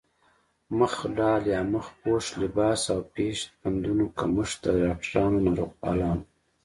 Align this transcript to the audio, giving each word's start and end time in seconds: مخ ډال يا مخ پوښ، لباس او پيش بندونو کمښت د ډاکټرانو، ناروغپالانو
مخ 0.77 0.93
ډال 1.15 1.43
يا 1.53 1.61
مخ 1.73 1.85
پوښ، 2.01 2.25
لباس 2.41 2.81
او 2.93 2.99
پيش 3.13 3.37
بندونو 3.59 4.05
کمښت 4.19 4.57
د 4.63 4.65
ډاکټرانو، 4.83 5.37
ناروغپالانو 5.47 6.23